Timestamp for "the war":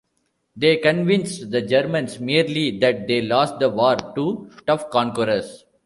3.59-3.95